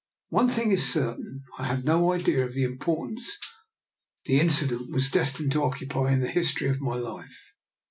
[0.29, 3.37] One thing is certain, I had no idea of the importance
[4.25, 7.53] the incident was destined to occupy in the history of my life.